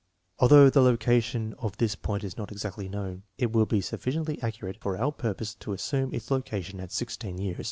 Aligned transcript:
Although 0.39 0.71
the 0.71 0.81
location 0.81 1.53
of 1.59 1.77
this 1.77 1.93
point 1.93 2.23
is 2.23 2.35
not 2.35 2.51
exactly 2.51 2.89
known, 2.89 3.21
it 3.37 3.51
will 3.51 3.67
be 3.67 3.81
sufficiently 3.81 4.41
accurate 4.41 4.77
for 4.81 4.97
our 4.97 5.11
purpose 5.11 5.53
to 5.59 5.73
assume 5.73 6.11
its 6.11 6.31
location 6.31 6.79
at 6.79 6.91
16 6.91 7.37
years. 7.37 7.59